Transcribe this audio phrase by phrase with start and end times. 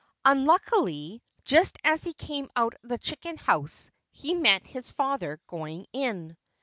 [0.25, 5.85] Unluckily, just as he came out of the chicken house he met his father going
[5.93, 6.35] in.